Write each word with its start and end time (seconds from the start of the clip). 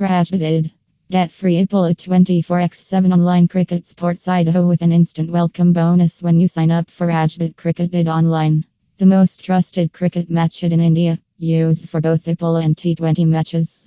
Rajadid. 0.00 0.70
Get 1.10 1.32
free 1.32 1.60
Apollo 1.60 1.94
24x7 1.94 3.12
online 3.12 3.48
cricket 3.48 3.84
sports 3.84 4.28
Idaho 4.28 4.66
with 4.68 4.82
an 4.82 4.92
instant 4.92 5.28
welcome 5.30 5.72
bonus 5.72 6.22
when 6.22 6.38
you 6.38 6.46
sign 6.46 6.70
up 6.70 6.88
for 6.88 7.08
Rajbet 7.08 7.56
Cricketed 7.56 8.06
Online. 8.06 8.64
The 8.98 9.06
most 9.06 9.44
trusted 9.44 9.92
cricket 9.92 10.30
match 10.30 10.62
in 10.62 10.80
India, 10.80 11.18
used 11.36 11.88
for 11.88 12.00
both 12.00 12.28
Apollo 12.28 12.60
and 12.60 12.76
T20 12.76 13.26
matches. 13.26 13.86